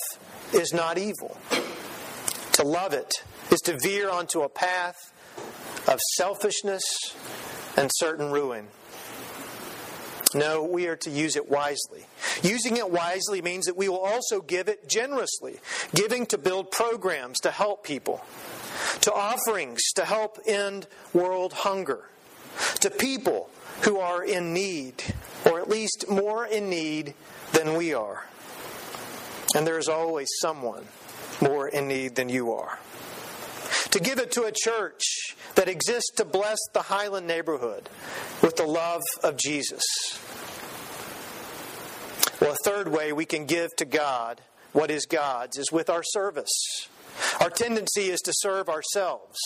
is 0.52 0.72
not 0.72 0.98
evil. 0.98 1.36
To 2.54 2.62
love 2.64 2.92
it 2.92 3.12
is 3.50 3.60
to 3.60 3.78
veer 3.78 4.10
onto 4.10 4.42
a 4.42 4.48
path 4.48 5.12
of 5.88 5.98
selfishness 6.16 6.82
and 7.76 7.90
certain 7.94 8.30
ruin. 8.30 8.68
No, 10.34 10.62
we 10.64 10.86
are 10.86 10.96
to 10.96 11.10
use 11.10 11.36
it 11.36 11.50
wisely. 11.50 12.06
Using 12.42 12.76
it 12.78 12.90
wisely 12.90 13.42
means 13.42 13.66
that 13.66 13.76
we 13.76 13.88
will 13.88 13.98
also 13.98 14.40
give 14.40 14.68
it 14.68 14.88
generously, 14.88 15.60
giving 15.94 16.26
to 16.26 16.38
build 16.38 16.70
programs 16.70 17.38
to 17.40 17.50
help 17.50 17.84
people, 17.84 18.24
to 19.02 19.12
offerings 19.12 19.82
to 19.94 20.04
help 20.04 20.38
end 20.46 20.86
world 21.12 21.52
hunger, 21.52 22.08
to 22.82 22.90
people 22.90 23.48
who 23.82 23.98
are 23.98 24.24
in 24.24 24.52
need, 24.52 25.02
or 25.46 25.60
at 25.60 25.68
least 25.68 26.06
more 26.08 26.46
in 26.46 26.70
need 26.70 27.14
than 27.52 27.74
we 27.76 27.94
are. 27.94 28.26
And 29.56 29.66
there 29.66 29.78
is 29.78 29.88
always 29.88 30.28
someone 30.40 30.84
more 31.40 31.68
in 31.68 31.88
need 31.88 32.14
than 32.14 32.28
you 32.28 32.52
are. 32.52 32.78
To 33.90 34.00
give 34.00 34.18
it 34.18 34.32
to 34.32 34.44
a 34.44 34.52
church 34.52 35.36
that 35.54 35.68
exists 35.68 36.12
to 36.16 36.24
bless 36.24 36.58
the 36.72 36.82
Highland 36.82 37.26
neighborhood 37.26 37.88
with 38.40 38.56
the 38.56 38.66
love 38.66 39.02
of 39.22 39.36
Jesus. 39.36 39.82
Well, 42.40 42.52
a 42.52 42.64
third 42.64 42.88
way 42.88 43.12
we 43.12 43.26
can 43.26 43.46
give 43.46 43.74
to 43.76 43.84
God 43.84 44.40
what 44.72 44.90
is 44.90 45.06
God's 45.06 45.58
is 45.58 45.70
with 45.70 45.90
our 45.90 46.02
service. 46.02 46.88
Our 47.40 47.50
tendency 47.50 48.10
is 48.10 48.20
to 48.20 48.32
serve 48.36 48.68
ourselves, 48.68 49.38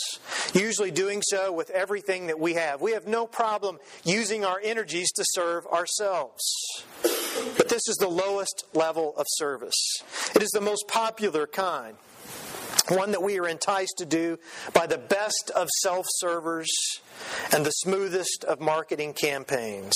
usually 0.52 0.90
doing 0.90 1.22
so 1.22 1.52
with 1.52 1.70
everything 1.70 2.26
that 2.26 2.38
we 2.38 2.54
have. 2.54 2.80
We 2.80 2.92
have 2.92 3.06
no 3.06 3.26
problem 3.26 3.78
using 4.04 4.44
our 4.44 4.60
energies 4.62 5.10
to 5.12 5.24
serve 5.26 5.66
ourselves. 5.66 6.42
But 7.56 7.68
this 7.68 7.88
is 7.88 7.96
the 7.96 8.08
lowest 8.08 8.64
level 8.74 9.14
of 9.16 9.26
service. 9.28 9.98
It 10.34 10.42
is 10.42 10.50
the 10.50 10.60
most 10.60 10.88
popular 10.88 11.46
kind, 11.46 11.96
one 12.88 13.12
that 13.12 13.22
we 13.22 13.38
are 13.38 13.48
enticed 13.48 13.94
to 13.98 14.06
do 14.06 14.38
by 14.72 14.86
the 14.86 14.98
best 14.98 15.50
of 15.54 15.68
self 15.82 16.06
servers 16.08 16.68
and 17.52 17.64
the 17.64 17.70
smoothest 17.70 18.44
of 18.44 18.60
marketing 18.60 19.12
campaigns. 19.14 19.94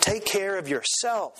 Take 0.00 0.24
care 0.24 0.58
of 0.58 0.68
yourself. 0.68 1.38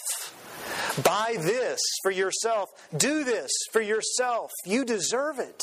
Buy 1.03 1.37
this 1.41 1.81
for 2.03 2.11
yourself. 2.11 2.71
Do 2.97 3.25
this 3.25 3.51
for 3.73 3.81
yourself. 3.81 4.51
You 4.65 4.85
deserve 4.85 5.39
it. 5.39 5.63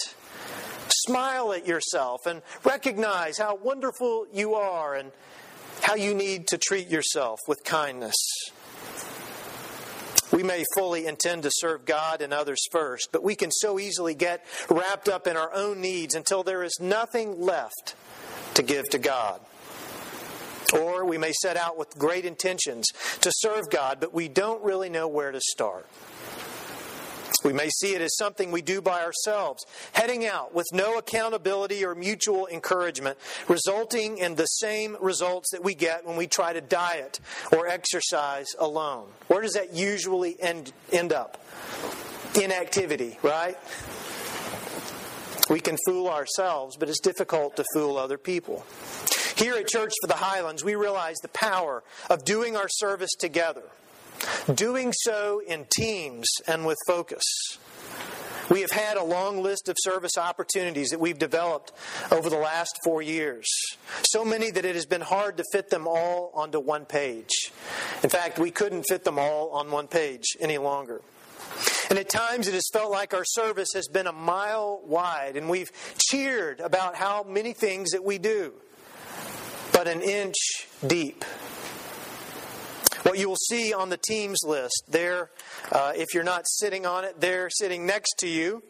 Smile 0.90 1.54
at 1.54 1.66
yourself 1.66 2.26
and 2.26 2.42
recognize 2.66 3.38
how 3.38 3.56
wonderful 3.56 4.28
you 4.34 4.56
are 4.56 4.96
and 4.96 5.12
how 5.82 5.96
you 5.96 6.14
need 6.14 6.48
to 6.48 6.58
treat 6.58 6.90
yourself 6.90 7.40
with 7.48 7.64
kindness. 7.64 8.16
We 10.34 10.44
may 10.44 10.64
fully 10.76 11.08
intend 11.08 11.44
to 11.44 11.52
serve 11.52 11.86
God 11.86 12.22
and 12.22 12.34
others 12.34 12.62
first, 12.72 13.10
but 13.12 13.24
we 13.24 13.36
can 13.36 13.52
so 13.52 13.80
easily 13.80 14.14
get 14.14 14.46
wrapped 14.70 15.10
up 15.10 15.28
in 15.28 15.36
our 15.36 15.54
own 15.54 15.82
needs 15.82 16.16
until 16.16 16.44
there 16.44 16.64
is 16.64 16.78
nothing 16.80 17.42
left 17.42 17.96
to 18.54 18.64
give 18.64 18.88
to 18.90 19.00
God. 19.00 19.42
Or 20.74 21.06
we 21.06 21.18
may 21.18 21.34
set 21.34 21.58
out 21.58 21.78
with 21.78 21.98
great 21.98 22.25
intentions 22.25 22.88
to 23.22 23.32
serve 23.34 23.70
God, 23.70 24.00
but 24.00 24.13
we 24.13 24.28
don't 24.28 24.63
really 24.63 24.90
know 24.90 25.08
where 25.08 25.32
to 25.32 25.42
start. 25.42 25.88
We 27.44 27.54
may 27.54 27.70
see 27.70 27.96
it 27.96 28.01
as 28.01 28.15
something 28.17 28.52
we 28.52 28.62
do 28.62 28.82
by 28.82 29.04
ourselves, 29.04 29.65
heading 29.93 30.26
out 30.28 30.54
with 30.54 30.67
no 30.74 30.98
accountability 30.98 31.84
or 31.84 31.95
mutual 31.95 32.48
encouragement, 32.48 33.17
resulting 33.48 34.19
in 34.19 34.36
the 34.36 34.45
same 34.45 34.95
results 35.02 35.50
that 35.52 35.63
we 35.63 35.74
get 35.74 36.06
when 36.06 36.17
we 36.17 36.28
try 36.28 36.54
to 36.54 36.62
diet 36.62 37.19
or 37.52 37.67
exercise 37.67 38.48
alone. 38.60 39.08
Where 39.28 39.41
does 39.41 39.54
that 39.54 39.74
usually 39.74 40.39
end, 40.39 40.72
end 40.91 41.13
up? 41.13 41.43
Inactivity, 42.39 43.17
right? 43.24 43.58
We 45.52 45.60
can 45.60 45.78
fool 45.86 46.08
ourselves, 46.08 46.78
but 46.78 46.88
it's 46.88 47.02
difficult 47.02 47.58
to 47.58 47.66
fool 47.74 47.98
other 47.98 48.18
people. 48.18 48.66
Here 49.36 49.56
at 49.56 49.68
Church 49.68 49.92
for 50.02 50.08
the 50.08 50.14
Highlands, 50.14 50.64
we 50.64 50.76
realize 50.76 51.18
the 51.18 51.28
power 51.28 51.84
of 52.10 52.24
doing 52.24 52.56
our 52.56 52.70
service 52.70 53.12
together, 53.20 53.64
doing 54.56 54.94
so 54.94 55.42
in 55.46 55.66
teams 55.76 56.26
and 56.48 56.66
with 56.66 56.78
focus. 56.88 57.24
We 58.50 58.62
have 58.62 58.72
had 58.72 58.96
a 58.96 59.04
long 59.04 59.44
list 59.44 59.68
of 59.68 59.76
service 59.78 60.18
opportunities 60.18 60.88
that 60.92 61.02
we've 61.02 61.20
developed 61.20 61.74
over 62.12 62.30
the 62.30 62.38
last 62.38 62.80
four 62.86 63.02
years. 63.02 63.46
So 64.04 64.24
many 64.24 64.52
that 64.52 64.64
it 64.64 64.76
has 64.76 64.86
been 64.86 65.02
hard 65.02 65.36
to 65.36 65.44
fit 65.52 65.70
them 65.70 65.86
all 65.86 66.32
onto 66.34 66.62
one 66.62 66.86
page. 66.86 67.52
In 68.04 68.10
fact, 68.10 68.40
we 68.40 68.52
couldn't 68.52 68.84
fit 68.84 69.04
them 69.04 69.20
all 69.20 69.50
on 69.50 69.70
one 69.70 69.88
page 69.88 70.38
any 70.40 70.58
longer. 70.58 71.02
And 71.91 71.99
at 71.99 72.08
times 72.08 72.47
it 72.47 72.54
has 72.54 72.69
felt 72.71 72.89
like 72.89 73.13
our 73.13 73.25
service 73.25 73.67
has 73.75 73.89
been 73.89 74.08
a 74.08 74.13
mile 74.13 74.82
wide, 74.86 75.36
and 75.36 75.49
we've 75.49 75.73
cheered 75.97 76.62
about 76.62 76.95
how 76.95 77.23
many 77.23 77.51
things 77.51 77.91
that 77.91 78.01
we 78.01 78.17
do 78.17 78.54
but 79.73 79.89
an 79.89 80.01
inch 80.01 80.38
deep. 80.88 81.25
What 83.04 83.19
you 83.19 83.27
will 83.27 83.36
see 83.36 83.73
on 83.73 83.89
the 83.89 83.97
teams 83.97 84.39
list 84.45 84.84
there, 84.88 85.32
uh, 85.69 85.91
if 85.93 86.13
you're 86.13 86.23
not 86.23 86.43
sitting 86.47 86.86
on 86.86 87.04
it, 87.04 87.19
they're 87.19 87.49
sitting 87.49 87.86
next 87.86 88.13
to 88.19 88.27
you. 88.27 88.63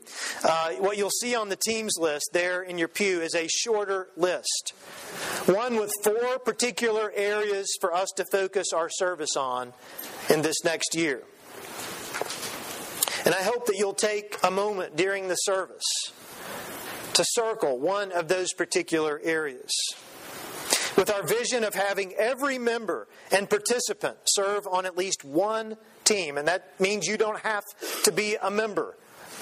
Uh, 0.43 0.71
what 0.79 0.97
you'll 0.97 1.11
see 1.11 1.35
on 1.35 1.49
the 1.49 1.57
teams 1.57 1.97
list 1.99 2.31
there 2.33 2.63
in 2.63 2.79
your 2.79 2.87
pew 2.87 3.21
is 3.21 3.35
a 3.35 3.47
shorter 3.47 4.07
list. 4.17 4.73
One 5.45 5.75
with 5.75 5.91
four 6.03 6.39
particular 6.39 7.11
areas 7.15 7.67
for 7.81 7.93
us 7.93 8.09
to 8.15 8.25
focus 8.25 8.73
our 8.73 8.89
service 8.89 9.35
on 9.37 9.73
in 10.27 10.41
this 10.41 10.63
next 10.63 10.95
year. 10.95 11.21
And 13.25 13.35
I 13.35 13.43
hope 13.43 13.67
that 13.67 13.77
you'll 13.77 13.93
take 13.93 14.37
a 14.43 14.51
moment 14.51 14.95
during 14.95 15.27
the 15.27 15.35
service 15.35 15.83
to 17.13 17.23
circle 17.25 17.77
one 17.77 18.11
of 18.11 18.27
those 18.27 18.53
particular 18.53 19.19
areas 19.23 19.71
with 20.97 21.09
our 21.09 21.23
vision 21.25 21.63
of 21.63 21.73
having 21.73 22.13
every 22.13 22.57
member 22.57 23.07
and 23.31 23.49
participant 23.49 24.17
serve 24.25 24.67
on 24.67 24.85
at 24.85 24.97
least 24.97 25.23
one 25.23 25.77
team. 26.03 26.37
And 26.37 26.47
that 26.47 26.79
means 26.79 27.07
you 27.07 27.17
don't 27.17 27.39
have 27.41 27.63
to 28.03 28.11
be 28.11 28.37
a 28.41 28.51
member 28.51 28.95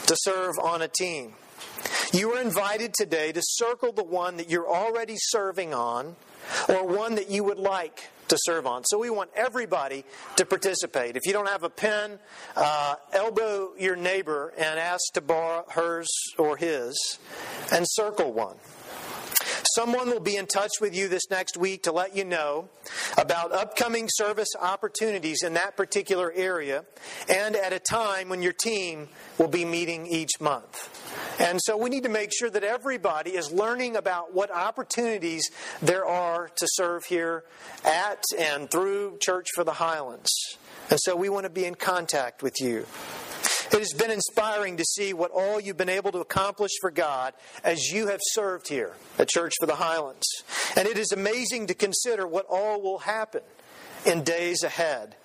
to 0.07 0.15
serve 0.19 0.59
on 0.59 0.81
a 0.81 0.87
team. 0.87 1.33
You 2.11 2.33
are 2.33 2.41
invited 2.41 2.93
today 2.93 3.31
to 3.31 3.41
circle 3.43 3.91
the 3.91 4.03
one 4.03 4.37
that 4.37 4.49
you're 4.49 4.69
already 4.69 5.15
serving 5.17 5.73
on 5.73 6.15
or 6.67 6.85
one 6.85 7.15
that 7.15 7.29
you 7.29 7.43
would 7.43 7.59
like 7.59 8.09
to 8.29 8.37
serve 8.39 8.65
on. 8.65 8.83
So 8.85 8.97
we 8.97 9.09
want 9.09 9.31
everybody 9.35 10.05
to 10.37 10.45
participate. 10.45 11.17
If 11.17 11.25
you 11.25 11.33
don't 11.33 11.49
have 11.49 11.63
a 11.63 11.69
pen, 11.69 12.19
uh, 12.55 12.95
elbow 13.13 13.71
your 13.77 13.95
neighbor 13.95 14.53
and 14.57 14.79
ask 14.79 15.01
to 15.13 15.21
borrow 15.21 15.65
hers 15.69 16.09
or 16.37 16.57
his 16.57 17.19
and 17.71 17.85
circle 17.87 18.33
one. 18.33 18.55
Someone 19.75 20.09
will 20.09 20.19
be 20.19 20.35
in 20.35 20.47
touch 20.47 20.71
with 20.81 20.95
you 20.95 21.07
this 21.07 21.29
next 21.29 21.55
week 21.55 21.83
to 21.83 21.91
let 21.91 22.15
you 22.15 22.25
know 22.25 22.69
about 23.17 23.51
upcoming 23.51 24.07
service 24.09 24.49
opportunities 24.59 25.43
in 25.43 25.53
that 25.53 25.77
particular 25.77 26.31
area 26.35 26.85
and 27.29 27.55
at 27.55 27.71
a 27.71 27.79
time 27.79 28.29
when 28.29 28.41
your 28.41 28.53
team 28.53 29.09
will 29.37 29.47
be 29.47 29.65
meeting 29.65 30.07
each 30.07 30.41
month. 30.41 30.89
And 31.39 31.59
so 31.63 31.77
we 31.77 31.89
need 31.89 32.03
to 32.03 32.09
make 32.09 32.31
sure 32.37 32.49
that 32.49 32.63
everybody 32.63 33.31
is 33.31 33.51
learning 33.51 33.95
about 33.95 34.33
what 34.33 34.51
opportunities 34.51 35.49
there 35.81 36.05
are 36.05 36.49
to 36.57 36.67
serve 36.73 37.05
here 37.05 37.45
at 37.85 38.21
and 38.37 38.69
through 38.69 39.17
Church 39.21 39.47
for 39.55 39.63
the 39.63 39.73
Highlands. 39.73 40.29
And 40.89 40.99
so 41.01 41.15
we 41.15 41.29
want 41.29 41.45
to 41.45 41.49
be 41.49 41.65
in 41.65 41.75
contact 41.75 42.43
with 42.43 42.59
you. 42.59 42.85
It 43.71 43.77
has 43.77 43.93
been 43.93 44.11
inspiring 44.11 44.77
to 44.77 44.83
see 44.83 45.13
what 45.13 45.31
all 45.31 45.61
you've 45.61 45.77
been 45.77 45.89
able 45.89 46.11
to 46.11 46.19
accomplish 46.19 46.71
for 46.81 46.91
God 46.91 47.33
as 47.63 47.91
you 47.91 48.07
have 48.07 48.19
served 48.31 48.67
here 48.67 48.93
at 49.17 49.29
Church 49.29 49.53
for 49.59 49.67
the 49.67 49.75
Highlands. 49.75 50.27
And 50.75 50.87
it 50.87 50.97
is 50.97 51.11
amazing 51.11 51.67
to 51.67 51.73
consider 51.73 52.27
what 52.27 52.47
all 52.49 52.81
will 52.81 52.99
happen 52.99 53.43
in 54.05 54.23
days 54.23 54.63
ahead 54.63 55.15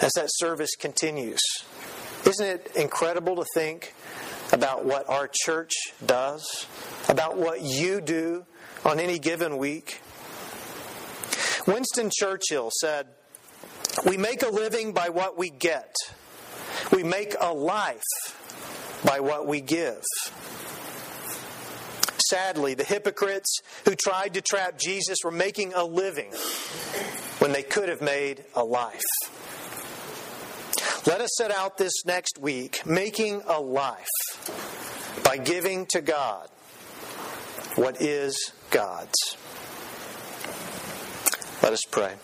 as 0.00 0.12
that 0.14 0.28
service 0.28 0.74
continues. 0.74 1.40
Isn't 2.26 2.46
it 2.46 2.72
incredible 2.74 3.36
to 3.36 3.44
think 3.54 3.94
about 4.52 4.84
what 4.84 5.08
our 5.08 5.28
church 5.32 5.72
does, 6.04 6.66
about 7.08 7.36
what 7.36 7.62
you 7.62 8.00
do 8.00 8.44
on 8.84 9.00
any 9.00 9.18
given 9.18 9.58
week? 9.58 10.00
Winston 11.66 12.10
Churchill 12.12 12.70
said, 12.80 13.08
We 14.04 14.16
make 14.16 14.42
a 14.42 14.48
living 14.48 14.92
by 14.92 15.08
what 15.08 15.36
we 15.36 15.50
get 15.50 15.94
we 16.92 17.02
make 17.02 17.34
a 17.40 17.52
life 17.52 18.02
by 19.04 19.20
what 19.20 19.46
we 19.46 19.60
give. 19.60 20.02
Sadly, 22.28 22.74
the 22.74 22.84
hypocrites 22.84 23.60
who 23.84 23.94
tried 23.94 24.34
to 24.34 24.40
trap 24.40 24.78
Jesus 24.78 25.18
were 25.24 25.30
making 25.30 25.74
a 25.74 25.84
living 25.84 26.32
when 27.38 27.52
they 27.52 27.62
could 27.62 27.88
have 27.88 28.00
made 28.00 28.44
a 28.54 28.64
life. 28.64 29.04
Let 31.06 31.20
us 31.20 31.30
set 31.36 31.52
out 31.52 31.78
this 31.78 32.04
next 32.04 32.36
week 32.40 32.84
making 32.84 33.40
a 33.46 33.60
life 33.60 34.08
by 35.22 35.36
giving 35.36 35.86
to 35.90 36.00
God 36.00 36.48
what 37.76 38.02
is 38.02 38.50
God's. 38.72 39.36
Let 41.62 41.72
us 41.72 41.82
pray. 41.92 42.14